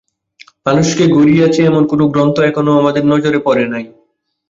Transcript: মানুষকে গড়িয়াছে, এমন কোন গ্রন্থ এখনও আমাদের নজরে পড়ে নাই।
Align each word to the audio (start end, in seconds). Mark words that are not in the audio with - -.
মানুষকে 0.65 1.03
গড়িয়াছে, 1.15 1.61
এমন 1.65 1.83
কোন 1.91 2.01
গ্রন্থ 2.11 2.37
এখনও 2.49 2.79
আমাদের 2.81 3.03
নজরে 3.11 3.39
পড়ে 3.47 3.65
নাই। 3.73 3.85